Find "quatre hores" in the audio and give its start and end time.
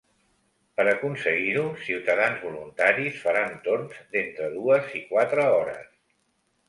5.13-5.89